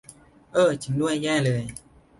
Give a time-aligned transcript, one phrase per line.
[0.53, 1.63] เอ้อ จริงด้วย แย่เลย